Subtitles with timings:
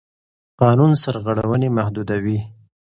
[0.61, 2.37] قانون سرغړونې محدودوي.